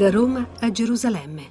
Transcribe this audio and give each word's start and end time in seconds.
Da 0.00 0.08
Roma 0.08 0.48
a 0.62 0.70
Gerusalemme. 0.70 1.42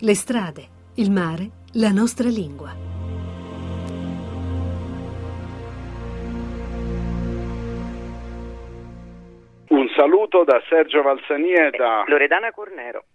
Le 0.00 0.14
strade, 0.14 0.92
il 0.96 1.10
mare, 1.10 1.64
la 1.80 1.88
nostra 1.88 2.28
lingua. 2.28 2.68
Un 9.70 9.88
saluto 9.96 10.44
da 10.44 10.62
Sergio 10.68 11.00
Valsania 11.00 11.68
e 11.68 11.70
da 11.70 12.04
Loredana 12.06 12.50
Cornero. 12.50 13.06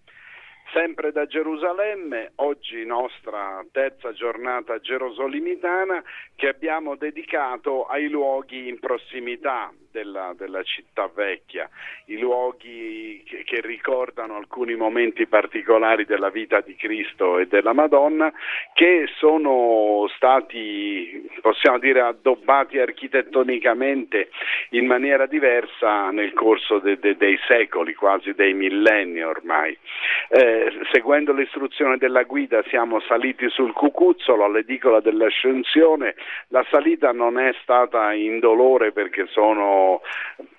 Sempre 0.74 1.12
da 1.12 1.28
Gerusalemme, 1.28 2.32
oggi 2.38 2.84
nostra 2.84 3.64
terza 3.72 4.12
giornata 4.12 4.80
gerosolimitana 4.80 6.02
che 6.36 6.48
abbiamo 6.48 6.96
dedicato 6.96 7.86
ai 7.86 8.10
luoghi 8.10 8.70
in 8.70 8.80
prossimità 8.80 9.72
della, 9.92 10.34
della 10.38 10.64
città 10.64 11.10
vecchia, 11.14 11.70
i 12.06 12.18
luoghi 12.18 13.22
che, 13.26 13.44
che, 13.44 13.62
ricordano 13.62 14.36
alcuni 14.36 14.76
momenti 14.76 15.28
particolari 15.28 16.06
della 16.06 16.30
vita 16.30 16.62
di 16.62 16.76
Cristo 16.76 17.38
e 17.38 17.48
della 17.48 17.74
Madonna 17.74 18.32
che 18.74 19.08
sono 19.18 20.08
stati, 20.16 21.30
possiamo 21.42 21.78
dire, 21.78 22.02
addobbati 22.02 22.80
architettonicamente 22.80 24.30
in 24.70 24.86
maniera 24.86 25.26
diversa 25.26 26.10
nel 26.12 26.34
corso 26.34 26.80
de, 26.80 26.98
de, 27.00 27.16
dei 27.18 27.38
secoli, 27.48 27.94
quasi 27.94 28.34
dei 28.34 28.54
millenni 28.54 29.22
ormai. 29.22 29.78
Eh, 30.30 30.72
seguendo 30.92 31.34
l'istruzione 31.34 31.98
della 31.98 32.24
guida 32.24 32.64
siamo 32.68 33.00
saliti 33.02 33.50
sul 33.50 33.74
cucuzzolo 33.74 34.46
all'edicola 34.46 35.00
dell'ascensione, 35.02 36.16
la 36.48 36.66
salita 36.70 37.12
non 37.12 37.38
è 37.38 37.54
stata 37.62 38.14
indolore 38.14 38.92
perché 38.92 39.28
sono 39.28 39.81
small 39.82 40.02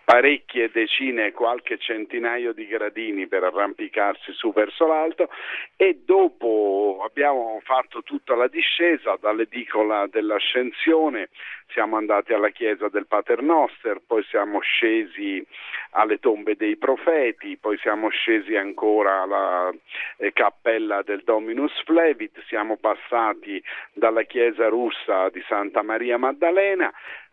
parecchie 0.05 0.70
decine, 0.70 1.33
qualche 1.33 1.78
centinaio 1.78 2.53
di 2.53 2.67
gradini 2.67 3.27
per 3.27 3.45
arrampicarsi 3.45 4.33
su 4.33 4.53
verso 4.53 4.86
l'alto 4.86 5.28
e 5.77 6.00
dopo 6.05 7.03
abbiamo 7.05 7.61
fatto 7.64 8.03
tutta 8.03 8.34
la 8.34 8.48
discesa 8.48 9.17
dall'edicola 9.20 10.06
dell'ascensione, 10.06 11.28
siamo 11.72 11.97
andati 11.97 12.33
alla 12.33 12.50
chiesa 12.50 12.89
del 12.89 13.06
Paternoster, 13.06 14.00
poi 14.06 14.22
siamo 14.25 14.61
scesi 14.61 15.44
alle 15.91 16.19
tombe 16.19 16.56
dei 16.56 16.77
profeti, 16.77 17.56
poi 17.56 17.77
siamo 17.78 18.09
scesi 18.09 18.55
ancora 18.55 19.22
alla 19.22 19.72
eh, 20.19 20.33
cappella 20.33 21.03
del 21.03 21.22
Dominus 21.25 21.72
Flevit, 21.84 22.42
siamo 22.47 22.77
passati 22.77 23.62
dalla 23.92 24.22
chiesa 24.22 24.69
russa 24.69 25.28
di 25.31 25.42
Santa 25.48 25.83
Maria 25.83 26.19
Maddalena, 26.19 26.92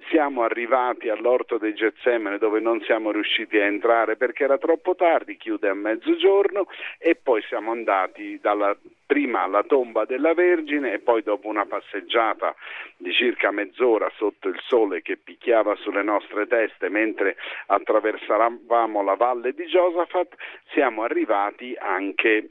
siamo 0.09 0.43
arrivati 0.43 1.09
all'orto 1.09 1.57
dei 1.57 1.73
Getsemane 1.73 2.37
dove 2.37 2.58
non 2.59 2.81
siamo 2.81 3.11
riusciti 3.11 3.57
a 3.57 3.65
entrare 3.65 4.15
perché 4.15 4.43
era 4.43 4.57
troppo 4.57 4.95
tardi, 4.95 5.37
chiude 5.37 5.69
a 5.69 5.73
mezzogiorno 5.73 6.67
e 6.97 7.15
poi 7.15 7.41
siamo 7.43 7.71
andati 7.71 8.39
dalla 8.41 8.75
prima 9.09 9.41
alla 9.41 9.63
tomba 9.63 10.05
della 10.05 10.35
Vergine 10.35 10.93
e 10.93 10.99
poi 10.99 11.23
dopo 11.23 11.47
una 11.47 11.65
passeggiata 11.65 12.53
di 12.95 13.11
circa 13.11 13.49
mezz'ora 13.49 14.07
sotto 14.17 14.47
il 14.49 14.59
sole 14.63 15.01
che 15.01 15.17
picchiava 15.17 15.75
sulle 15.77 16.03
nostre 16.03 16.45
teste 16.45 16.89
mentre 16.89 17.35
attraversavamo 17.65 19.01
la 19.01 19.15
valle 19.15 19.53
di 19.53 19.65
Giosafat 19.65 20.35
siamo 20.73 21.01
arrivati 21.01 21.75
anche 21.75 22.49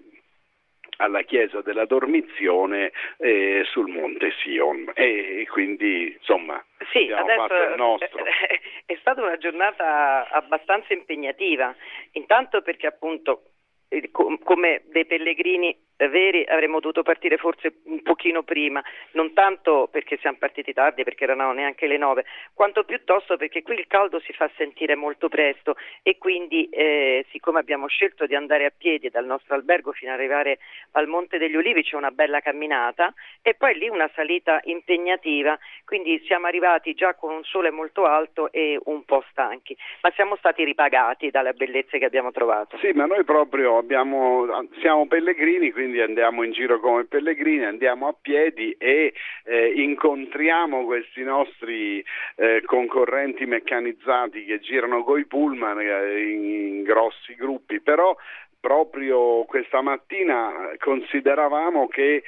alla 0.98 1.22
chiesa 1.22 1.60
della 1.62 1.84
Dormizione 1.84 2.92
eh, 3.18 3.62
sul 3.66 3.88
monte 3.88 4.32
Sion. 4.42 4.90
E 4.94 5.46
quindi 5.50 6.12
insomma 6.16 6.62
sì, 6.92 7.10
adesso 7.12 7.98
è 8.86 8.96
stata 9.00 9.22
una 9.22 9.36
giornata 9.36 10.28
abbastanza 10.30 10.92
impegnativa, 10.92 11.74
intanto 12.12 12.62
perché 12.62 12.86
appunto 12.86 13.42
eh, 13.88 14.10
come 14.10 14.82
dei 14.86 15.06
pellegrini 15.06 15.76
veri 16.06 16.44
avremmo 16.44 16.78
dovuto 16.78 17.02
partire 17.02 17.36
forse 17.36 17.78
un 17.84 18.02
pochino 18.02 18.44
prima, 18.44 18.82
non 19.12 19.32
tanto 19.32 19.88
perché 19.90 20.16
siamo 20.18 20.36
partiti 20.38 20.72
tardi, 20.72 21.02
perché 21.02 21.24
erano 21.24 21.52
neanche 21.52 21.88
le 21.88 21.96
nove, 21.96 22.24
quanto 22.54 22.84
piuttosto 22.84 23.36
perché 23.36 23.62
qui 23.62 23.74
il 23.74 23.86
caldo 23.88 24.20
si 24.20 24.32
fa 24.32 24.48
sentire 24.56 24.94
molto 24.94 25.28
presto 25.28 25.74
e 26.02 26.16
quindi 26.18 26.68
eh, 26.68 27.26
siccome 27.30 27.58
abbiamo 27.58 27.88
scelto 27.88 28.26
di 28.26 28.36
andare 28.36 28.66
a 28.66 28.72
piedi 28.76 29.08
dal 29.08 29.26
nostro 29.26 29.56
albergo 29.56 29.90
fino 29.92 30.12
ad 30.12 30.18
arrivare 30.18 30.58
al 30.92 31.08
Monte 31.08 31.38
degli 31.38 31.56
Ulivi 31.56 31.82
c'è 31.82 31.96
una 31.96 32.12
bella 32.12 32.40
camminata 32.40 33.12
e 33.42 33.54
poi 33.54 33.76
lì 33.76 33.88
una 33.88 34.08
salita 34.14 34.60
impegnativa, 34.64 35.58
quindi 35.84 36.22
siamo 36.26 36.46
arrivati 36.46 36.94
già 36.94 37.14
con 37.14 37.34
un 37.34 37.42
sole 37.42 37.70
molto 37.70 38.04
alto 38.04 38.52
e 38.52 38.78
un 38.84 39.04
po' 39.04 39.24
stanchi, 39.30 39.76
ma 40.02 40.12
siamo 40.14 40.36
stati 40.36 40.62
ripagati 40.62 41.30
dalle 41.30 41.54
bellezze 41.54 41.98
che 41.98 42.04
abbiamo 42.04 42.30
trovato. 42.30 42.76
Sì, 42.78 42.92
ma 42.92 43.06
noi 43.06 43.24
proprio 43.24 43.78
abbiamo, 43.78 44.46
siamo 44.80 45.06
pellegrini, 45.06 45.72
quindi 45.72 45.87
quindi 45.88 46.02
andiamo 46.02 46.42
in 46.42 46.52
giro 46.52 46.80
come 46.80 47.06
pellegrini, 47.06 47.64
andiamo 47.64 48.08
a 48.08 48.14
piedi 48.20 48.72
e 48.72 49.14
eh, 49.44 49.72
incontriamo 49.74 50.84
questi 50.84 51.22
nostri 51.22 52.04
eh, 52.36 52.62
concorrenti 52.66 53.46
meccanizzati 53.46 54.44
che 54.44 54.60
girano 54.60 55.02
coi 55.02 55.24
pullman 55.24 55.80
eh, 55.80 56.20
in, 56.20 56.44
in 56.44 56.82
grossi 56.82 57.34
gruppi, 57.36 57.80
però 57.80 58.14
proprio 58.60 59.44
questa 59.44 59.80
mattina 59.80 60.72
consideravamo 60.78 61.86
che 61.88 62.22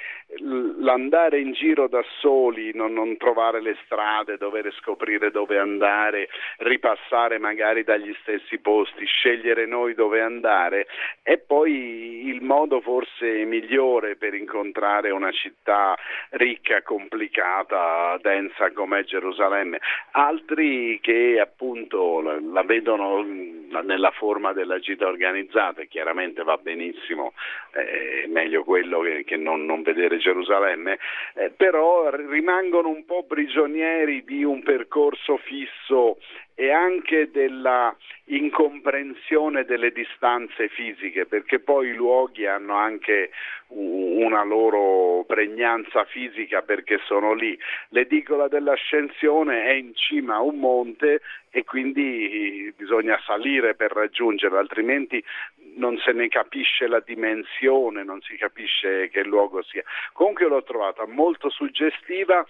l'andare 0.78 1.40
in 1.40 1.52
giro 1.52 1.88
da 1.88 2.04
soli, 2.20 2.70
non, 2.74 2.92
non, 2.92 3.16
trovare 3.16 3.60
le 3.60 3.76
strade, 3.84 4.36
dover 4.36 4.72
scoprire 4.74 5.30
dove 5.30 5.58
andare, 5.58 6.28
ripassare 6.58 7.38
magari 7.38 7.82
dagli 7.82 8.14
stessi 8.20 8.58
posti, 8.58 9.04
scegliere 9.04 9.66
noi 9.66 9.94
dove 9.94 10.20
andare, 10.20 10.86
è 11.22 11.36
poi 11.38 12.28
il 12.28 12.42
modo 12.42 12.80
forse 12.80 13.44
migliore 13.44 14.16
per 14.16 14.34
incontrare 14.34 15.10
una 15.10 15.32
città 15.32 15.96
ricca, 16.30 16.82
complicata, 16.82 18.18
densa 18.22 18.70
come 18.72 19.04
Gerusalemme. 19.04 19.80
Altri 20.12 21.00
che 21.00 21.40
appunto 21.40 22.20
la 22.20 22.62
vedono 22.62 23.24
nella 23.82 24.10
forma 24.10 24.52
della 24.52 24.78
gita 24.78 25.06
organizzata, 25.06 25.82
chiaramente 25.84 26.42
va 26.42 26.56
benissimo, 26.56 27.32
eh, 27.72 28.26
meglio 28.28 28.64
quello 28.64 29.00
che, 29.00 29.24
che 29.24 29.36
non, 29.36 29.64
non, 29.64 29.82
vedere 29.82 30.18
Gerusalemme, 30.18 30.98
eh, 31.34 31.50
però 31.50 32.10
rimangono 32.10 32.88
un 32.88 33.04
po' 33.04 33.24
prigionieri 33.24 34.24
di 34.24 34.42
un 34.42 34.62
percorso 34.62 35.36
fisso 35.38 36.18
e 36.60 36.70
anche 36.72 37.30
della 37.30 37.96
incomprensione 38.24 39.64
delle 39.64 39.92
distanze 39.92 40.68
fisiche, 40.68 41.24
perché 41.24 41.58
poi 41.58 41.88
i 41.88 41.94
luoghi 41.94 42.44
hanno 42.44 42.74
anche 42.74 43.30
una 43.68 44.44
loro 44.44 45.24
pregnanza 45.26 46.04
fisica 46.04 46.60
perché 46.60 47.00
sono 47.06 47.32
lì. 47.32 47.58
L'edicola 47.88 48.46
dell'ascensione 48.48 49.64
è 49.64 49.72
in 49.72 49.94
cima 49.94 50.34
a 50.34 50.42
un 50.42 50.58
monte 50.58 51.22
e 51.48 51.64
quindi 51.64 52.70
bisogna 52.76 53.18
salire 53.24 53.74
per 53.74 53.92
raggiungerlo, 53.92 54.58
altrimenti 54.58 55.24
non 55.76 55.96
se 55.96 56.12
ne 56.12 56.28
capisce 56.28 56.88
la 56.88 57.00
dimensione, 57.00 58.04
non 58.04 58.20
si 58.20 58.36
capisce 58.36 59.08
che 59.08 59.24
luogo 59.24 59.62
sia. 59.62 59.82
Comunque 60.12 60.46
l'ho 60.46 60.62
trovata 60.62 61.06
molto 61.06 61.48
suggestiva 61.48 62.44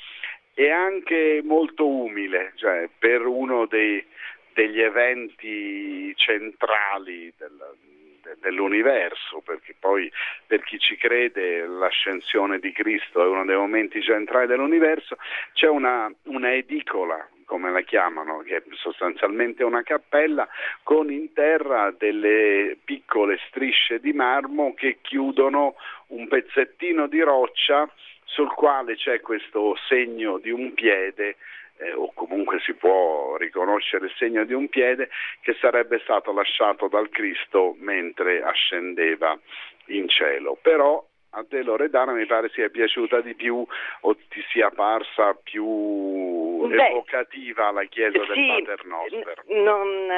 e 0.55 0.71
anche 0.71 1.41
molto 1.44 1.87
umile, 1.87 2.53
cioè 2.56 2.88
per 2.99 3.27
uno 3.27 3.66
dei, 3.66 4.05
degli 4.53 4.81
eventi 4.81 6.12
centrali 6.16 7.33
del, 7.37 8.37
dell'universo, 8.41 9.41
perché 9.41 9.75
poi 9.78 10.10
per 10.47 10.62
chi 10.62 10.78
ci 10.78 10.97
crede 10.97 11.66
l'ascensione 11.66 12.59
di 12.59 12.72
Cristo 12.72 13.22
è 13.22 13.27
uno 13.27 13.45
dei 13.45 13.57
momenti 13.57 14.03
centrali 14.03 14.47
dell'universo, 14.47 15.16
c'è 15.53 15.69
una, 15.69 16.13
una 16.24 16.53
edicola 16.53 17.27
come 17.51 17.72
la 17.72 17.80
chiamano, 17.80 18.42
che 18.42 18.59
è 18.59 18.63
sostanzialmente 18.74 19.65
una 19.65 19.83
cappella, 19.83 20.47
con 20.84 21.10
in 21.10 21.33
terra 21.33 21.91
delle 21.91 22.77
piccole 22.84 23.41
strisce 23.48 23.98
di 23.98 24.13
marmo 24.13 24.72
che 24.74 24.98
chiudono 25.01 25.74
un 26.09 26.28
pezzettino 26.28 27.09
di 27.09 27.21
roccia 27.21 27.91
sul 28.30 28.53
quale 28.54 28.97
c'è 28.97 29.21
questo 29.21 29.77
segno 29.88 30.38
di 30.38 30.50
un 30.50 30.72
piede 30.74 31.36
eh, 31.78 31.92
o 31.92 32.12
comunque 32.15 32.60
si 32.60 32.74
può 32.74 33.36
riconoscere 33.36 34.06
il 34.06 34.12
segno 34.16 34.44
di 34.44 34.53
un 34.53 34.68
piede 34.68 35.09
che 35.41 35.56
sarebbe 35.60 35.98
stato 36.00 36.32
lasciato 36.32 36.88
dal 36.88 37.09
Cristo 37.09 37.74
mentre 37.78 38.42
ascendeva 38.42 39.38
in 39.86 40.09
cielo. 40.09 40.59
Però 40.60 41.04
a 41.30 41.44
te 41.44 41.62
Loredana 41.62 42.12
mi 42.12 42.27
pare 42.27 42.50
sia 42.50 42.68
piaciuta 42.68 43.21
di 43.21 43.34
più 43.34 43.65
o 44.00 44.16
ti 44.16 44.42
sia 44.50 44.71
parsa 44.71 45.34
più 45.34 45.65
evocativa 46.75 47.71
la 47.71 47.84
chiesa 47.84 48.22
sì, 48.25 48.47
del 48.47 48.65
Paternoster? 48.65 49.43
Non, 49.47 50.09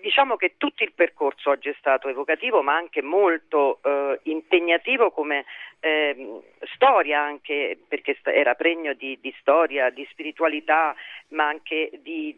diciamo 0.00 0.36
che 0.36 0.54
tutto 0.56 0.84
il 0.84 0.92
percorso 0.92 1.50
oggi 1.50 1.68
è 1.68 1.74
stato 1.78 2.08
evocativo 2.08 2.62
ma 2.62 2.74
anche 2.74 3.02
molto 3.02 3.80
eh, 3.82 4.20
impegnativo 4.24 5.10
come 5.10 5.44
eh, 5.80 6.40
storia 6.74 7.20
anche 7.20 7.78
perché 7.86 8.18
era 8.24 8.54
pregno 8.54 8.94
di, 8.94 9.18
di, 9.20 9.34
storia, 9.40 9.90
di 9.90 10.06
spiritualità 10.10 10.94
ma 11.28 11.46
anche 11.46 11.90
di, 12.02 12.34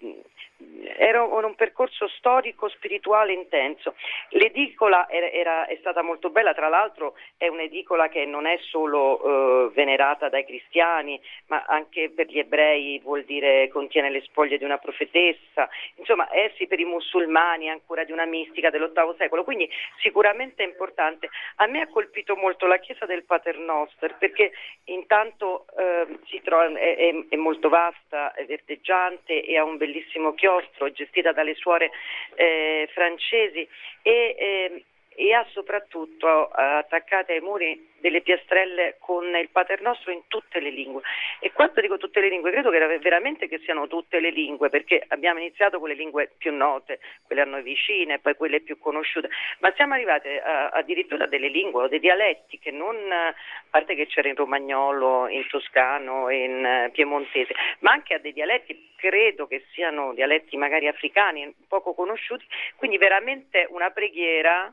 era 0.96 1.22
un 1.22 1.54
percorso 1.54 2.08
storico 2.08 2.68
spirituale 2.68 3.32
intenso. 3.32 3.94
L'edicola 4.30 5.08
era, 5.08 5.30
era, 5.30 5.66
è 5.66 5.76
stata 5.80 6.02
molto 6.02 6.30
bella, 6.30 6.52
tra 6.54 6.68
l'altro 6.68 7.14
è 7.36 7.48
un'edicola 7.48 8.08
che 8.08 8.24
non 8.26 8.46
è 8.46 8.58
solo 8.60 9.68
eh, 9.68 9.70
venerata 9.72 10.28
dai 10.28 10.44
cristiani, 10.44 11.20
ma 11.46 11.64
anche 11.66 12.10
per 12.10 12.26
gli 12.26 12.38
ebrei 12.38 12.98
vuol 12.98 13.24
dire 13.24 13.59
contiene 13.68 14.10
le 14.10 14.22
spoglie 14.22 14.58
di 14.58 14.64
una 14.64 14.78
profetessa, 14.78 15.68
insomma 15.96 16.28
sì 16.56 16.66
per 16.66 16.80
i 16.80 16.84
musulmani 16.84 17.68
ancora 17.68 18.04
di 18.04 18.12
una 18.12 18.24
mistica 18.24 18.70
dell'VIII 18.70 19.14
secolo, 19.16 19.44
quindi 19.44 19.68
sicuramente 19.98 20.62
è 20.62 20.66
importante. 20.66 21.28
A 21.56 21.66
me 21.66 21.80
ha 21.80 21.88
colpito 21.88 22.36
molto 22.36 22.66
la 22.66 22.78
chiesa 22.78 23.06
del 23.06 23.24
Paternoster 23.24 24.16
perché 24.18 24.52
intanto 24.84 25.66
eh, 25.76 26.40
trova, 26.42 26.66
è, 26.78 26.96
è, 26.96 27.14
è 27.28 27.36
molto 27.36 27.68
vasta, 27.68 28.32
è 28.32 28.44
verdeggiante 28.44 29.44
e 29.44 29.56
ha 29.56 29.64
un 29.64 29.76
bellissimo 29.76 30.34
chiostro, 30.34 30.86
è 30.86 30.92
gestita 30.92 31.32
dalle 31.32 31.54
suore 31.54 31.90
eh, 32.34 32.88
francesi 32.92 33.66
e, 34.02 34.36
eh, 34.38 34.84
e 35.14 35.34
ha 35.34 35.44
soprattutto 35.50 36.48
eh, 36.48 36.62
attaccate 36.62 37.34
ai 37.34 37.40
muri 37.40 37.88
delle 38.00 38.22
piastrelle 38.22 38.96
con 38.98 39.26
il 39.36 39.50
paternostro 39.50 40.10
in 40.10 40.22
tutte 40.26 40.58
le 40.60 40.70
lingue. 40.70 41.02
E 41.38 41.52
quando 41.52 41.80
dico 41.80 41.98
tutte 41.98 42.20
le 42.20 42.28
lingue, 42.28 42.50
credo 42.50 42.70
che 42.70 42.98
veramente 42.98 43.46
che 43.46 43.58
siano 43.58 43.86
tutte 43.86 44.20
le 44.20 44.30
lingue, 44.30 44.70
perché 44.70 45.04
abbiamo 45.08 45.38
iniziato 45.38 45.78
con 45.78 45.88
le 45.88 45.94
lingue 45.94 46.30
più 46.38 46.52
note, 46.54 47.00
quelle 47.26 47.42
a 47.42 47.44
noi 47.44 47.62
vicine, 47.62 48.18
poi 48.18 48.34
quelle 48.34 48.60
più 48.60 48.78
conosciute, 48.78 49.28
ma 49.58 49.72
siamo 49.74 49.94
arrivati 49.94 50.28
a, 50.28 50.68
addirittura 50.68 51.24
a 51.24 51.28
delle 51.28 51.48
lingue 51.48 51.84
o 51.84 51.88
dei 51.88 52.00
dialetti 52.00 52.58
che 52.58 52.70
non, 52.70 52.96
a 53.12 53.34
parte 53.68 53.94
che 53.94 54.06
c'era 54.06 54.28
in 54.28 54.36
romagnolo, 54.36 55.28
in 55.28 55.46
toscano, 55.48 56.30
in 56.30 56.64
eh, 56.64 56.90
piemontese, 56.92 57.54
ma 57.80 57.92
anche 57.92 58.14
a 58.14 58.18
dei 58.18 58.32
dialetti, 58.32 58.92
credo 58.96 59.46
che 59.46 59.64
siano 59.72 60.14
dialetti 60.14 60.56
magari 60.56 60.88
africani, 60.88 61.54
poco 61.68 61.94
conosciuti, 61.94 62.46
quindi 62.76 62.96
veramente 62.96 63.66
una 63.70 63.90
preghiera 63.90 64.72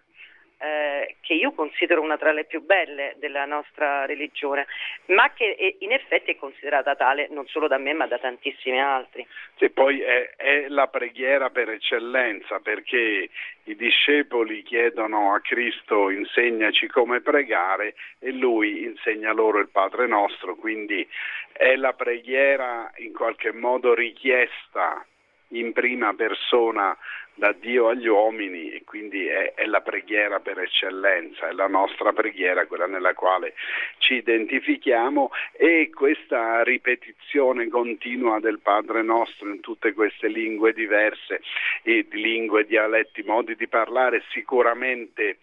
eh, 0.59 1.15
che 1.21 1.33
io 1.33 1.51
considero 1.51 2.01
una 2.01 2.17
tra 2.17 2.31
le 2.31 2.45
più 2.45 2.63
belle 2.63 3.15
della 3.17 3.45
nostra 3.45 4.05
religione, 4.05 4.65
ma 5.07 5.31
che 5.33 5.75
in 5.79 5.91
effetti 5.91 6.31
è 6.31 6.35
considerata 6.35 6.95
tale 6.95 7.27
non 7.29 7.45
solo 7.47 7.67
da 7.67 7.77
me 7.77 7.93
ma 7.93 8.07
da 8.07 8.17
tantissimi 8.17 8.81
altri. 8.81 9.25
Sì, 9.57 9.69
poi 9.69 10.01
è, 10.01 10.33
è 10.35 10.67
la 10.67 10.87
preghiera 10.87 11.49
per 11.49 11.69
eccellenza 11.69 12.59
perché 12.59 13.29
i 13.63 13.75
discepoli 13.75 14.63
chiedono 14.63 15.33
a 15.33 15.41
Cristo 15.41 16.09
insegnaci 16.09 16.87
come 16.87 17.21
pregare 17.21 17.95
e 18.19 18.31
lui 18.31 18.83
insegna 18.83 19.33
loro 19.33 19.59
il 19.59 19.69
Padre 19.69 20.07
nostro, 20.07 20.55
quindi 20.55 21.07
è 21.51 21.75
la 21.75 21.93
preghiera 21.93 22.91
in 22.97 23.13
qualche 23.13 23.51
modo 23.51 23.93
richiesta 23.93 25.05
in 25.49 25.73
prima 25.73 26.13
persona 26.13 26.97
da 27.37 27.51
Dio 27.51 27.87
agli 27.87 28.07
uomini 28.07 28.71
e 28.71 28.83
quindi 28.83 29.27
è, 29.27 29.53
è, 29.53 29.65
la 29.65 29.81
preghiera 29.81 30.39
per 30.39 30.57
eccellenza, 30.57 31.47
è 31.47 31.51
la 31.51 31.67
nostra 31.67 32.11
preghiera, 32.11 32.65
quella 32.65 32.87
nella 32.87 33.13
quale 33.13 33.53
ci 33.99 34.15
identifichiamo 34.15 35.29
e 35.51 35.91
questa 35.93 36.63
ripetizione 36.63 37.67
continua 37.67 38.39
del 38.39 38.59
Padre 38.59 39.03
nostro 39.03 39.49
in 39.49 39.59
tutte 39.59 39.93
queste 39.93 40.27
lingue 40.27 40.73
diverse, 40.73 41.41
lingue, 41.83 42.65
dialetti, 42.65 43.21
modi 43.21 43.55
di 43.55 43.67
parlare 43.67 44.23
sicuramente 44.31 45.37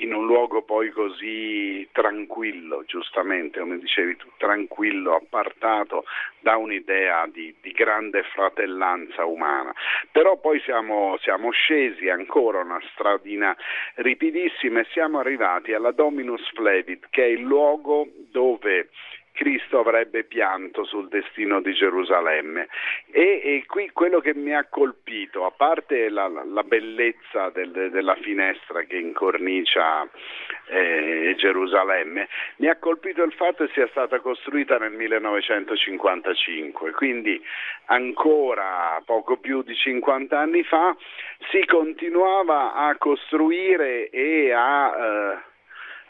in 0.00 0.14
un 0.14 0.26
luogo 0.26 0.62
poi 0.62 0.90
così 0.90 1.88
tranquillo, 1.92 2.84
giustamente 2.86 3.60
come 3.60 3.78
dicevi 3.78 4.16
tu, 4.16 4.28
tranquillo, 4.36 5.14
appartato 5.14 6.04
da 6.40 6.56
un'idea 6.56 7.26
di, 7.26 7.54
di 7.60 7.72
grande 7.72 8.22
fratellanza 8.22 9.24
umana. 9.24 9.72
Però 10.12 10.38
poi 10.38 10.60
siamo, 10.60 11.16
siamo, 11.20 11.50
scesi 11.50 12.08
ancora 12.08 12.60
una 12.60 12.80
stradina 12.92 13.56
ripidissima 13.96 14.80
e 14.80 14.86
siamo 14.92 15.18
arrivati 15.18 15.72
alla 15.72 15.92
Dominus 15.92 16.48
Flevit, 16.52 17.06
che 17.10 17.24
è 17.24 17.28
il 17.28 17.42
luogo 17.42 18.08
dove 18.30 18.88
Cristo 19.34 19.80
avrebbe 19.80 20.22
pianto 20.22 20.84
sul 20.84 21.08
destino 21.08 21.60
di 21.60 21.74
Gerusalemme. 21.74 22.68
E, 23.10 23.42
e 23.44 23.64
qui 23.66 23.90
quello 23.90 24.20
che 24.20 24.32
mi 24.32 24.54
ha 24.54 24.64
colpito, 24.64 25.44
a 25.44 25.50
parte 25.50 26.08
la, 26.08 26.28
la 26.28 26.62
bellezza 26.62 27.50
del, 27.50 27.90
della 27.90 28.14
finestra 28.14 28.82
che 28.82 28.96
incornicia 28.96 30.08
eh, 30.68 31.34
Gerusalemme, 31.36 32.28
mi 32.56 32.68
ha 32.68 32.76
colpito 32.76 33.24
il 33.24 33.32
fatto 33.32 33.66
che 33.66 33.72
sia 33.72 33.88
stata 33.88 34.20
costruita 34.20 34.78
nel 34.78 34.92
1955, 34.92 36.92
quindi 36.92 37.42
ancora 37.86 39.02
poco 39.04 39.36
più 39.36 39.62
di 39.62 39.74
50 39.74 40.38
anni 40.38 40.62
fa 40.62 40.96
si 41.50 41.64
continuava 41.66 42.74
a 42.74 42.96
costruire 42.96 44.08
e 44.10 44.52
a... 44.52 44.94
Eh, 44.96 45.52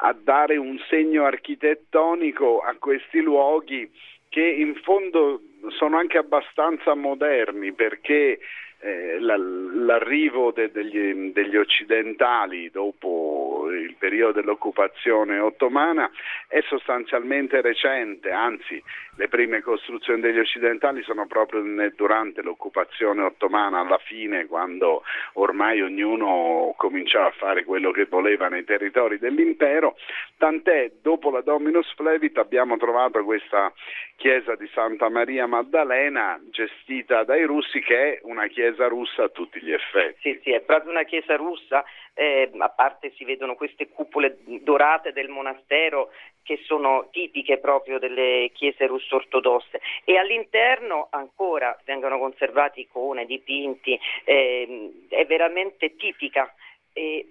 a 0.05 0.13
dare 0.13 0.59
un 0.59 0.79
segno 0.91 1.25
architettonico 1.25 2.59
a 2.59 2.77
questi 2.79 3.21
luoghi 3.21 3.91
che 4.29 4.43
in 4.43 4.75
fondo 4.83 5.41
sono 5.79 5.97
anche 5.97 6.19
abbastanza 6.19 6.95
moderni 6.95 7.73
perché 7.73 8.39
eh, 8.85 9.19
l'arrivo 9.19 10.51
de, 10.53 10.71
degli, 10.71 11.33
degli, 11.33 11.57
occidentali 11.57 12.71
dopo 12.71 13.71
il 13.71 13.95
periodo 13.99 14.41
dell'occupazione 14.41 15.39
ottomana 15.39 16.11
è 16.49 16.61
sostanzialmente 16.69 17.63
recente, 17.63 18.31
anzi 18.31 18.83
le 19.17 19.29
prime 19.29 19.63
costruzioni 19.63 20.21
degli 20.21 20.39
occidentali 20.39 21.03
sono 21.03 21.27
proprio 21.27 21.63
durante 21.95 22.43
l'occupazione 22.43 23.23
ottomana, 23.23 23.81
alla 23.81 23.99
fine 23.99 24.45
quando 24.47 25.03
ormai 25.35 25.81
ognuno 25.81 26.75
cominciava 26.77 27.29
a 27.29 27.35
fare 27.39 27.65
quello 27.65 27.91
che 27.91 28.05
voleva 28.05 28.49
nei 28.49 28.65
territori 28.65 29.19
dell'impero, 29.19 29.97
tant'è 30.37 30.93
dopo 31.01 31.31
la 31.31 31.41
Dominus 31.41 31.91
Flevit 31.95 32.37
abbiamo 32.37 32.77
trovato 32.77 33.25
questa 33.25 33.73
chiesa 34.17 34.55
di 34.57 34.69
Santa 34.75 35.09
Maria 35.09 35.47
Maddalena 35.47 36.39
gestita 36.51 37.25
dai 37.25 37.45
russi 37.45 37.81
che 37.81 38.15
è 38.15 38.21
una 38.25 38.47
chiesa 38.47 38.74
russa 38.87 39.25
a 39.25 39.29
tutti 39.29 39.61
gli 39.63 39.73
effetti. 39.73 40.19
Sì, 40.21 40.41
sì, 40.43 40.51
è 40.53 40.61
proprio 40.61 40.91
una 40.91 41.05
chiesa 41.05 41.37
russa, 41.37 41.85
eh, 42.15 42.51
a 42.57 42.69
parte 42.69 43.13
si 43.17 43.25
vedono 43.25 43.55
queste 43.55 43.89
cupole 43.89 44.39
dorate 44.63 45.13
del 45.13 45.29
monastero 45.29 46.11
che 46.43 46.61
sono 46.65 47.09
tipiche 47.11 47.59
proprio 47.59 47.99
delle 47.99 48.51
chiese 48.53 48.87
russo-ortodosse 48.87 49.81
e 50.05 50.19
all'interno 50.19 51.09
ancora 51.11 51.77
vengono 51.85 52.19
conservati 52.19 52.81
icone, 52.81 53.25
dipinti, 53.25 53.99
eh, 54.25 54.91
è 55.09 55.25
veramente 55.27 55.97
tipica. 55.97 56.55
Eh, 56.93 57.29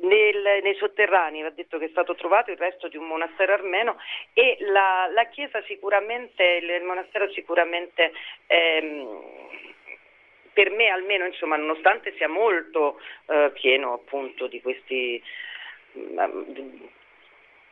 nel, 0.00 0.60
nei 0.62 0.74
sotterranei 0.74 1.42
va 1.42 1.50
detto 1.50 1.78
che 1.78 1.86
è 1.86 1.90
stato 1.90 2.14
trovato 2.14 2.50
il 2.50 2.56
resto 2.56 2.88
di 2.88 2.96
un 2.96 3.06
monastero 3.06 3.52
armeno 3.52 3.96
e 4.32 4.56
la, 4.60 5.08
la 5.12 5.26
chiesa 5.26 5.62
sicuramente, 5.62 6.44
il 6.44 6.84
monastero 6.84 7.30
sicuramente 7.32 8.12
ehm, 8.46 9.76
per 10.58 10.72
me 10.72 10.88
almeno 10.88 11.24
insomma 11.24 11.54
nonostante 11.54 12.12
sia 12.16 12.26
molto 12.26 13.00
eh, 13.26 13.52
pieno 13.54 13.92
appunto 13.92 14.48
di 14.48 14.60
questi 14.60 15.22
mm, 15.96 16.82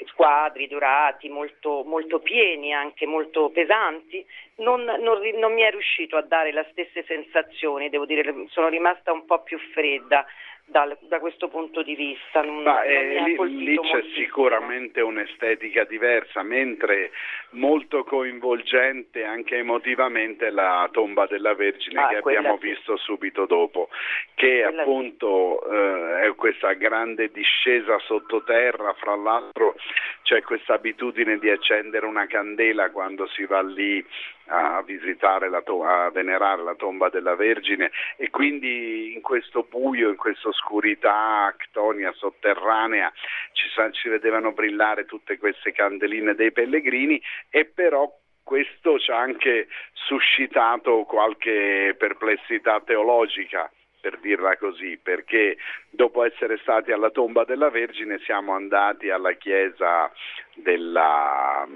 squadri 0.05 0.69
dorati 0.69 1.29
molto, 1.29 1.83
molto, 1.85 2.21
pieni, 2.21 2.73
anche 2.73 3.05
molto 3.05 3.51
pesanti, 3.51 4.25
non, 4.57 4.85
non, 4.85 5.21
non, 5.35 5.53
mi 5.53 5.63
è 5.63 5.71
riuscito 5.71 6.17
a 6.17 6.23
dare 6.23 6.53
le 6.53 6.67
stesse 6.71 7.05
sensazioni, 7.05 7.91
devo 7.91 8.07
dire, 8.07 8.33
sono 8.49 8.69
rimasta 8.69 9.13
un 9.13 9.25
po' 9.25 9.43
più 9.43 9.59
fredda 9.73 10.25
da, 10.69 10.97
da 11.03 11.21
questo 11.21 11.49
punto 11.49 11.83
di 11.83 11.95
vista. 11.95 12.43
Non, 12.43 12.63
Ma, 12.63 12.83
eh, 12.83 13.23
lì, 13.23 13.65
lì 13.65 13.79
c'è 13.79 14.03
sicuramente 14.15 15.01
un'estetica 15.01 15.85
diversa, 15.85 16.43
mentre 16.43 17.13
molto 17.51 18.03
coinvolgente 18.05 19.25
anche 19.25 19.57
emotivamente 19.57 20.51
la 20.51 20.89
tomba 20.91 21.27
della 21.27 21.55
Vergine 21.55 22.03
ah, 22.03 22.09
che 22.09 22.17
abbiamo 22.17 22.59
sì. 22.61 22.69
visto 22.69 22.97
subito 22.97 23.47
dopo, 23.47 23.89
che 24.35 24.63
quella 24.63 24.83
appunto 24.83 25.71
eh, 25.71 26.23
è 26.23 26.35
questa 26.35 26.73
grande 26.73 27.31
discesa 27.31 27.99
sottoterra, 28.01 28.93
fra 28.95 29.15
l'altro 29.15 29.77
c'è 30.23 30.43
questa 30.43 30.75
abitudine 30.75 31.39
di 31.39 31.49
accendere 31.49 32.05
una 32.05 32.27
candela 32.27 32.91
quando 32.91 33.29
si 33.29 33.45
va 33.45 33.63
lì 33.63 34.05
a 34.49 34.83
visitare, 34.83 35.49
la 35.49 35.63
to- 35.63 35.85
a 35.85 36.11
venerare 36.11 36.63
la 36.63 36.75
tomba 36.75 37.09
della 37.09 37.35
Vergine 37.35 37.91
e 38.17 38.31
quindi 38.31 39.13
in 39.15 39.21
questo 39.21 39.67
buio, 39.69 40.09
in 40.09 40.17
questa 40.17 40.49
oscurità 40.49 41.45
actonia 41.47 42.13
sotterranea 42.13 43.13
ci, 43.53 43.69
ci 43.93 44.09
vedevano 44.09 44.53
brillare 44.53 45.05
tutte 45.05 45.39
queste 45.39 45.73
candeline 45.73 46.35
dei 46.35 46.53
pellegrini 46.53 47.21
e 47.51 47.65
però 47.65 48.11
questo 48.43 48.99
ci 49.01 49.11
ha 49.11 49.19
anche 49.19 49.67
suscitato 49.93 51.03
qualche 51.03 51.97
perplessità 51.99 52.81
teologica 52.81 53.69
per 54.07 54.21
dirla 54.21 54.57
così, 54.57 55.01
perché 55.03 55.57
dopo 55.91 56.23
essere 56.23 56.59
stati 56.59 56.93
alla 56.93 57.11
tomba 57.11 57.43
della 57.43 57.71
Vergine 57.71 58.21
siamo 58.21 58.53
andati 58.53 59.11
alla 59.11 59.33
chiesa 59.33 60.13
della, 60.55 61.67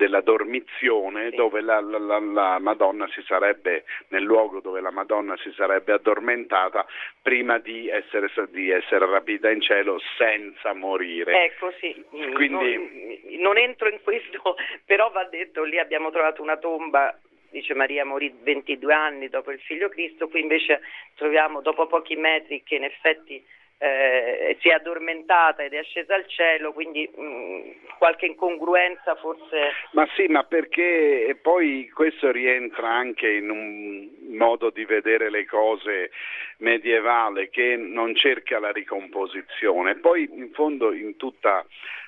della 0.00 0.22
dormizione, 0.22 1.28
sì. 1.28 1.36
dove 1.36 1.60
la, 1.60 1.78
la, 1.78 1.98
la, 1.98 2.18
la, 2.18 2.58
Madonna 2.58 3.06
si 3.08 3.20
sarebbe, 3.26 3.84
nel 4.08 4.22
luogo 4.22 4.60
dove 4.60 4.80
la 4.80 4.90
Madonna 4.90 5.36
si 5.36 5.52
sarebbe 5.52 5.92
addormentata 5.92 6.86
prima 7.20 7.58
di 7.58 7.86
essere, 7.90 8.30
di 8.48 8.70
essere 8.70 9.04
rapita 9.04 9.50
in 9.50 9.60
cielo 9.60 10.00
senza 10.16 10.72
morire. 10.72 11.44
Ecco 11.44 11.70
sì, 11.78 12.02
Quindi, 12.32 13.28
non, 13.36 13.42
non 13.42 13.58
entro 13.58 13.90
in 13.90 14.00
questo, 14.02 14.56
però 14.86 15.10
va 15.10 15.24
detto, 15.24 15.64
lì 15.64 15.78
abbiamo 15.78 16.10
trovato 16.10 16.40
una 16.40 16.56
tomba 16.56 17.14
dice 17.50 17.74
Maria 17.74 18.04
morì 18.04 18.32
22 18.42 18.94
anni 18.94 19.28
dopo 19.28 19.50
il 19.50 19.58
figlio 19.58 19.88
Cristo, 19.88 20.28
qui 20.28 20.40
invece 20.40 20.80
troviamo 21.16 21.60
dopo 21.60 21.88
pochi 21.88 22.14
metri 22.14 22.62
che 22.62 22.76
in 22.76 22.84
effetti 22.84 23.44
eh, 23.82 24.58
si 24.60 24.68
è 24.68 24.72
addormentata 24.72 25.62
ed 25.62 25.72
è 25.72 25.82
scesa 25.84 26.14
al 26.14 26.26
cielo, 26.26 26.74
quindi 26.74 27.08
mh, 27.14 27.22
mm, 27.22 27.70
qualche 27.96 28.26
incongruenza 28.26 29.14
forse. 29.14 29.72
Ma 29.92 30.06
sì, 30.14 30.26
ma 30.26 30.44
perché 30.44 31.38
poi 31.40 31.88
questo 31.88 32.30
rientra 32.30 32.90
anche 32.90 33.30
in 33.30 33.48
un 33.48 34.08
modo 34.36 34.68
di 34.68 34.84
vedere 34.84 35.30
le 35.30 35.46
cose 35.46 36.10
medievale 36.58 37.48
che 37.48 37.76
non 37.76 38.14
cerca 38.14 38.58
la 38.58 38.70
ricomposizione. 38.70 39.94
Poi 39.94 40.28
in 40.30 40.50
fondo 40.52 40.92
in 40.92 41.16
tutta 41.16 41.64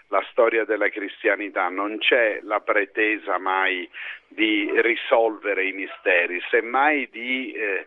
la 0.08 0.22
storia 0.30 0.66
della 0.66 0.90
cristianità 0.90 1.70
non 1.70 1.96
c'è 1.96 2.40
la 2.42 2.60
pretesa 2.60 3.38
mai 3.38 3.88
di 4.28 4.70
risolvere 4.82 5.64
i 5.64 5.72
misteri, 5.72 6.38
semmai 6.50 7.08
di 7.10 7.52
eh, 7.52 7.86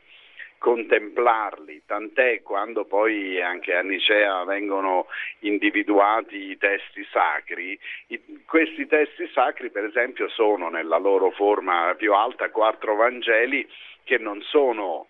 contemplarli, 0.58 1.84
tant'è 1.86 2.42
quando 2.42 2.86
poi 2.86 3.42
anche 3.42 3.76
a 3.76 3.82
Nicea 3.82 4.44
vengono 4.44 5.08
individuati 5.40 6.50
i 6.50 6.58
testi 6.58 7.06
sacri, 7.12 7.78
i, 8.08 8.22
questi 8.46 8.88
testi 8.88 9.28
sacri 9.34 9.70
per 9.70 9.84
esempio 9.84 10.28
sono 10.30 10.70
nella 10.70 10.98
loro 10.98 11.32
forma 11.32 11.94
più 11.98 12.14
alta 12.14 12.50
quattro 12.50 12.96
Vangeli 12.96 13.68
che 14.04 14.18
non 14.18 14.42
sono 14.42 15.08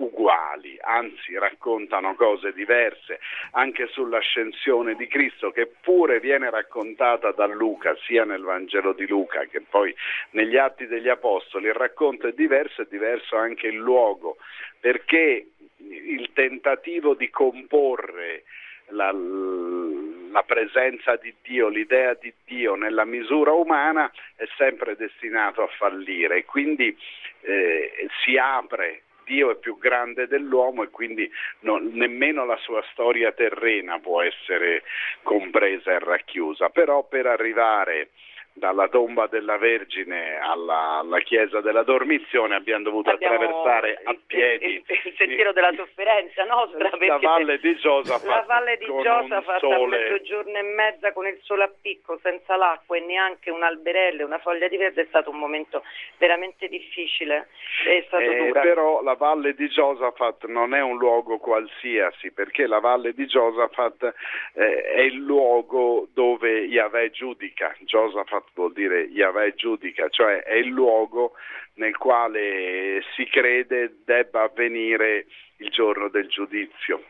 uguali, 0.00 0.76
anzi 0.80 1.36
raccontano 1.36 2.14
cose 2.14 2.52
diverse, 2.52 3.20
anche 3.52 3.86
sull'ascensione 3.88 4.94
di 4.94 5.06
Cristo 5.06 5.50
che 5.50 5.70
pure 5.80 6.20
viene 6.20 6.50
raccontata 6.50 7.32
da 7.32 7.46
Luca, 7.46 7.96
sia 8.06 8.24
nel 8.24 8.42
Vangelo 8.42 8.92
di 8.92 9.06
Luca 9.06 9.44
che 9.44 9.60
poi 9.60 9.94
negli 10.30 10.56
Atti 10.56 10.86
degli 10.86 11.08
Apostoli, 11.08 11.66
il 11.66 11.74
racconto 11.74 12.26
è 12.26 12.32
diverso, 12.32 12.82
è 12.82 12.86
diverso 12.88 13.36
anche 13.36 13.66
il 13.66 13.76
luogo, 13.76 14.36
perché 14.80 15.46
il 15.76 16.30
tentativo 16.32 17.14
di 17.14 17.28
comporre 17.30 18.44
la, 18.88 19.12
la, 19.12 20.42
presenza 20.42 21.16
di 21.16 21.32
Dio, 21.42 21.68
l'idea 21.68 22.14
di 22.14 22.32
Dio 22.44 22.74
nella 22.74 23.04
misura 23.04 23.52
umana 23.52 24.10
è 24.34 24.44
sempre 24.56 24.96
destinato 24.96 25.62
a 25.62 25.68
fallire. 25.68 26.38
E 26.38 26.44
quindi 26.44 26.96
eh, 27.42 28.08
si 28.24 28.36
apre 28.36 29.02
Dio 29.30 29.52
è 29.52 29.54
più 29.54 29.78
grande 29.78 30.26
dell'uomo 30.26 30.82
e 30.82 30.90
quindi 30.90 31.30
non, 31.60 31.90
nemmeno 31.92 32.44
la 32.44 32.56
sua 32.56 32.82
storia 32.90 33.30
terrena 33.30 34.00
può 34.00 34.22
essere 34.22 34.82
compresa 35.22 35.92
e 35.92 36.00
racchiusa. 36.00 36.70
Però 36.70 37.04
per 37.04 37.26
arrivare 37.26 38.10
dalla 38.52 38.88
tomba 38.88 39.26
della 39.26 39.56
Vergine 39.58 40.38
alla, 40.38 40.98
alla, 40.98 41.20
chiesa 41.20 41.60
della 41.60 41.82
Dormizione 41.82 42.54
abbiamo 42.54 42.84
dovuto 42.84 43.10
abbiamo 43.10 43.34
attraversare 43.34 44.00
a 44.04 44.16
piedi 44.26 44.64
il, 44.66 44.84
il, 44.86 45.14
sentiero 45.16 45.52
della 45.52 45.72
sofferenza 45.74 46.44
nostra 46.44 46.90
la 46.98 47.18
valle 47.18 47.58
di 47.58 47.76
Giosafat 47.76 48.26
la 48.26 48.44
valle 48.46 48.76
di 48.76 48.86
Giosafat 48.86 49.62
a 49.62 49.86
mezzogiorno 49.86 50.58
e 50.58 50.62
mezza 50.62 51.12
con 51.12 51.26
il 51.26 51.38
sole 51.42 51.64
a 51.64 51.70
picco 51.80 52.18
senza 52.22 52.56
l'acqua 52.56 52.96
e 52.96 53.00
neanche 53.00 53.50
un 53.50 53.62
alberello 53.62 54.26
una 54.26 54.38
foglia 54.38 54.68
di 54.68 54.76
verde 54.76 55.02
è 55.02 55.06
stato 55.06 55.30
un 55.30 55.38
momento 55.38 55.82
veramente 56.18 56.68
difficile. 56.68 57.48
È 57.84 58.04
stato 58.06 58.22
eh, 58.22 58.36
dura 58.46 58.60
però 58.60 59.02
la 59.02 59.14
valle 59.14 59.54
di 59.54 59.68
Giosafat 59.68 60.46
non 60.46 60.74
è 60.74 60.80
un 60.80 60.98
luogo 60.98 61.38
qualsiasi 61.38 62.32
perché 62.32 62.66
la 62.66 62.80
valle 62.80 63.12
di 63.12 63.26
Giosafat 63.26 64.14
eh, 64.54 64.82
è 64.82 65.00
il 65.00 65.16
luogo 65.16 66.08
dove 66.12 66.60
Yahweh 66.60 67.10
giudica. 67.10 67.74
Giosafat 67.80 68.39
vuol 68.54 68.72
dire 68.72 69.02
Yahweh 69.02 69.54
giudica, 69.54 70.08
cioè 70.08 70.42
è 70.42 70.54
il 70.54 70.68
luogo 70.68 71.32
nel 71.74 71.96
quale 71.96 73.02
si 73.14 73.24
crede 73.26 73.96
debba 74.04 74.42
avvenire 74.42 75.26
il 75.58 75.70
giorno 75.70 76.08
del 76.08 76.28
giudizio. 76.28 77.04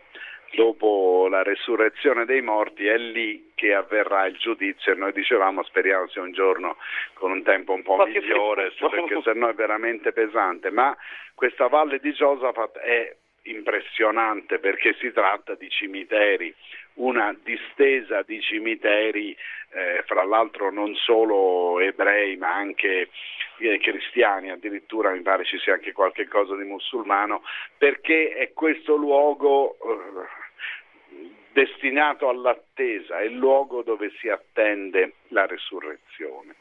Dopo 0.52 1.28
la 1.30 1.44
resurrezione 1.44 2.24
dei 2.24 2.42
morti 2.42 2.84
è 2.86 2.96
lì 2.96 3.52
che 3.54 3.72
avverrà 3.72 4.26
il 4.26 4.36
giudizio 4.36 4.92
e 4.92 4.96
noi 4.96 5.12
dicevamo 5.12 5.62
speriamo 5.62 6.08
sia 6.08 6.22
un 6.22 6.32
giorno 6.32 6.76
con 7.14 7.30
un 7.30 7.44
tempo 7.44 7.72
un 7.72 7.82
po', 7.82 7.96
po 7.96 8.06
migliore 8.06 8.72
perché 8.76 9.20
se 9.22 9.32
no 9.34 9.48
è 9.48 9.54
veramente 9.54 10.12
pesante, 10.12 10.70
ma 10.70 10.96
questa 11.34 11.68
valle 11.68 12.00
di 12.00 12.12
Giosafat 12.12 12.78
è 12.78 13.16
impressionante 13.42 14.58
perché 14.58 14.94
si 14.98 15.12
tratta 15.12 15.54
di 15.54 15.68
cimiteri, 15.68 16.54
una 16.94 17.34
distesa 17.42 18.22
di 18.22 18.40
cimiteri, 18.40 19.36
eh, 19.72 20.02
fra 20.06 20.24
l'altro 20.24 20.70
non 20.70 20.94
solo 20.94 21.78
ebrei 21.80 22.36
ma 22.36 22.54
anche 22.54 23.08
eh, 23.58 23.78
cristiani, 23.78 24.50
addirittura 24.50 25.10
mi 25.10 25.22
pare 25.22 25.44
ci 25.44 25.58
sia 25.58 25.74
anche 25.74 25.92
qualche 25.92 26.26
cosa 26.28 26.56
di 26.56 26.64
musulmano, 26.64 27.42
perché 27.78 28.34
è 28.34 28.52
questo 28.52 28.96
luogo 28.96 29.76
eh, 29.78 30.38
destinato 31.52 32.28
all'attesa, 32.28 33.20
è 33.20 33.24
il 33.24 33.36
luogo 33.36 33.82
dove 33.82 34.10
si 34.18 34.28
attende 34.28 35.14
la 35.28 35.46
resurrezione 35.46 36.54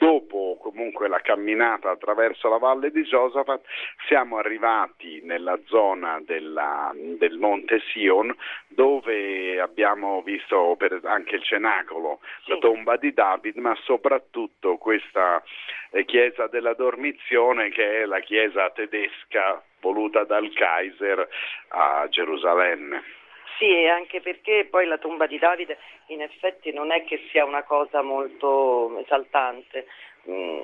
dopo 0.00 0.56
comunque 0.58 1.08
la 1.08 1.20
camminata 1.20 1.90
attraverso 1.90 2.48
la 2.48 2.56
valle 2.56 2.90
di 2.90 3.02
Giosafat 3.02 3.60
siamo 4.08 4.38
arrivati 4.38 5.20
nella 5.24 5.58
zona 5.66 6.18
della, 6.24 6.90
del 6.94 7.36
monte 7.36 7.80
Sion 7.92 8.34
dove 8.68 9.60
abbiamo 9.60 10.22
visto 10.22 10.74
anche 11.02 11.36
il 11.36 11.42
cenacolo, 11.42 12.20
sì. 12.44 12.52
la 12.52 12.56
tomba 12.56 12.96
di 12.96 13.12
David, 13.12 13.56
ma 13.56 13.76
soprattutto 13.82 14.78
questa 14.78 15.42
eh, 15.90 16.06
chiesa 16.06 16.46
della 16.46 16.72
dormizione 16.72 17.68
che 17.68 18.00
è 18.00 18.04
la 18.06 18.20
chiesa 18.20 18.70
tedesca 18.70 19.62
voluta 19.80 20.24
dal 20.24 20.50
Kaiser 20.54 21.28
a 21.68 22.06
Gerusalemme. 22.08 23.18
Sì, 23.60 23.86
anche 23.86 24.22
perché 24.22 24.66
poi 24.70 24.86
la 24.86 24.96
tomba 24.96 25.26
di 25.26 25.38
Davide 25.38 25.76
in 26.06 26.22
effetti 26.22 26.72
non 26.72 26.90
è 26.90 27.04
che 27.04 27.20
sia 27.30 27.44
una 27.44 27.62
cosa 27.62 28.00
molto 28.00 28.98
esaltante. 29.00 29.86
Mm, 30.30 30.60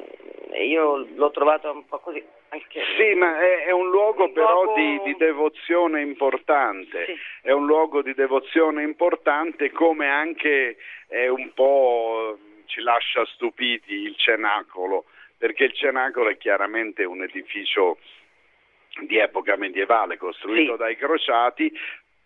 io 0.62 1.06
l'ho 1.14 1.30
trovato 1.30 1.70
un 1.70 1.84
po' 1.84 1.98
così. 1.98 2.24
Anche 2.48 2.80
sì, 2.96 3.12
ma 3.14 3.38
è, 3.38 3.66
è 3.66 3.70
un 3.70 3.90
luogo 3.90 4.24
un 4.24 4.32
però 4.32 4.62
luogo... 4.62 4.74
Di, 4.80 5.00
di, 5.04 5.16
devozione 5.18 6.00
importante. 6.00 7.04
Sì. 7.04 7.14
È 7.42 7.50
un 7.50 7.66
luogo 7.66 8.00
di 8.00 8.14
devozione 8.14 8.82
importante 8.82 9.70
come 9.72 10.08
anche 10.08 10.78
è 11.06 11.28
un 11.28 11.52
po' 11.52 12.38
ci 12.64 12.80
lascia 12.80 13.26
stupiti 13.26 13.92
il 13.92 14.16
cenacolo, 14.16 15.04
perché 15.36 15.64
il 15.64 15.74
cenacolo 15.74 16.30
è 16.30 16.38
chiaramente 16.38 17.04
un 17.04 17.22
edificio 17.22 17.98
di 19.00 19.18
epoca 19.18 19.56
medievale 19.56 20.16
costruito 20.16 20.72
sì. 20.72 20.78
dai 20.78 20.96
crociati, 20.96 21.70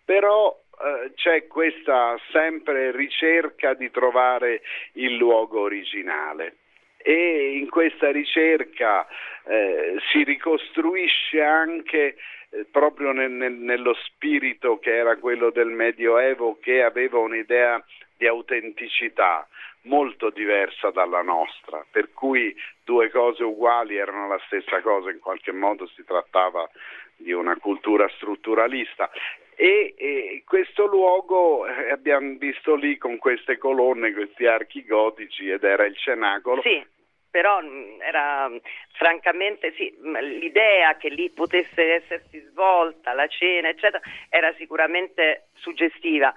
però 0.05 0.60
eh, 0.83 1.11
c'è 1.15 1.47
questa 1.47 2.17
sempre 2.31 2.91
ricerca 2.91 3.73
di 3.73 3.91
trovare 3.91 4.61
il 4.93 5.15
luogo 5.15 5.61
originale. 5.61 6.55
E 6.97 7.57
in 7.57 7.69
questa 7.69 8.11
ricerca 8.11 9.07
eh, 9.45 9.95
si 10.11 10.23
ricostruisce 10.23 11.41
anche 11.41 12.15
eh, 12.49 12.65
proprio 12.69 13.11
nel, 13.11 13.31
nel, 13.31 13.53
nello 13.53 13.93
spirito 14.05 14.77
che 14.79 14.95
era 14.95 15.17
quello 15.17 15.49
del 15.49 15.69
Medioevo 15.69 16.57
che 16.61 16.83
aveva 16.83 17.17
un'idea 17.17 17.83
di 18.17 18.27
autenticità 18.27 19.47
molto 19.83 20.29
diversa 20.29 20.91
dalla 20.91 21.23
nostra, 21.23 21.83
per 21.89 22.13
cui 22.13 22.55
due 22.83 23.09
cose 23.09 23.43
uguali 23.43 23.97
erano 23.97 24.27
la 24.27 24.39
stessa 24.45 24.79
cosa, 24.81 25.09
in 25.09 25.19
qualche 25.19 25.51
modo 25.51 25.87
si 25.87 26.03
trattava 26.03 26.69
di 27.15 27.31
una 27.31 27.55
cultura 27.57 28.07
strutturalista 28.09 29.09
e, 29.55 29.93
e 29.97 30.43
questo 30.45 30.85
luogo 30.85 31.67
eh, 31.67 31.91
abbiamo 31.91 32.37
visto 32.37 32.75
lì 32.75 32.97
con 32.97 33.17
queste 33.17 33.57
colonne, 33.57 34.13
questi 34.13 34.45
archi 34.45 34.85
gotici 34.85 35.49
ed 35.49 35.63
era 35.63 35.85
il 35.85 35.97
cenacolo. 35.97 36.61
Sì 36.61 36.99
però 37.31 37.61
mm, 37.61 38.01
era 38.01 38.49
mm, 38.49 38.57
francamente 38.91 39.73
sì, 39.75 39.91
mm, 39.97 40.15
l'idea 40.17 40.97
che 40.97 41.09
lì 41.09 41.29
potesse 41.31 41.93
essersi 41.93 42.39
svolta 42.51 43.13
la 43.13 43.25
cena, 43.27 43.69
eccetera, 43.69 44.01
era 44.29 44.53
sicuramente 44.57 45.47
suggestiva, 45.53 46.33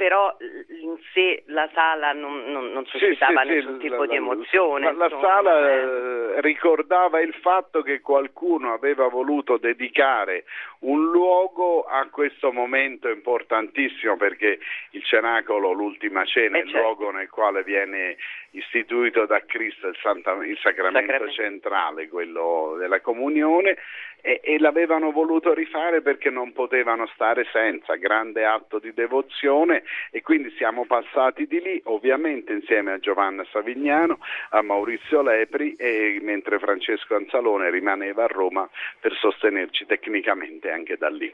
però 0.00 0.34
in 0.40 0.96
sé 1.12 1.42
la 1.48 1.68
sala 1.74 2.12
non, 2.12 2.44
non, 2.46 2.72
non 2.72 2.86
suscitava 2.86 3.42
sì, 3.42 3.48
sì, 3.48 3.54
nessun 3.56 3.74
sì, 3.74 3.80
tipo 3.80 4.04
la, 4.04 4.06
di 4.06 4.16
emozione. 4.16 4.92
La, 4.94 5.08
la 5.08 5.18
sala 5.20 5.68
eh. 5.68 6.40
ricordava 6.40 7.20
il 7.20 7.34
fatto 7.34 7.82
che 7.82 8.00
qualcuno 8.00 8.72
aveva 8.72 9.08
voluto 9.08 9.58
dedicare 9.58 10.44
un 10.80 11.10
luogo 11.10 11.82
a 11.82 12.08
questo 12.08 12.50
momento 12.50 13.10
importantissimo 13.10 14.16
perché 14.16 14.58
il 14.92 15.04
cenacolo, 15.04 15.72
l'ultima 15.72 16.24
cena, 16.24 16.56
è 16.56 16.62
il 16.62 16.70
certo. 16.70 16.80
luogo 16.82 17.10
nel 17.10 17.28
quale 17.28 17.62
viene 17.62 18.16
istituito 18.52 19.26
da 19.26 19.44
Cristo 19.44 19.88
il, 19.88 19.96
Santa, 20.00 20.32
il 20.44 20.58
sacramento, 20.62 21.12
sacramento, 21.12 21.34
centrale, 21.34 22.08
quello 22.08 22.76
della 22.78 23.02
comunione, 23.02 23.76
e, 24.22 24.40
e, 24.42 24.58
l'avevano 24.58 25.10
voluto 25.10 25.52
rifare 25.52 26.00
perché 26.00 26.30
non 26.30 26.52
potevano 26.52 27.06
stare 27.14 27.46
senza, 27.52 27.96
grande 27.96 28.44
atto 28.44 28.78
di 28.78 28.92
devozione 28.94 29.82
e 30.10 30.22
quindi 30.22 30.50
siamo 30.56 30.86
passati 30.86 31.46
di 31.46 31.60
lì, 31.60 31.80
ovviamente 31.84 32.52
insieme 32.52 32.92
a 32.92 32.98
Giovanna 32.98 33.44
Savignano, 33.50 34.18
a 34.50 34.62
Maurizio 34.62 35.22
Lepri, 35.22 35.74
e, 35.74 36.18
mentre 36.22 36.58
Francesco 36.58 37.16
Anzalone 37.16 37.70
rimaneva 37.70 38.24
a 38.24 38.28
Roma 38.28 38.68
per 39.00 39.14
sostenerci 39.14 39.86
tecnicamente 39.86 40.70
anche 40.70 40.96
da 40.96 41.08
lì. 41.08 41.28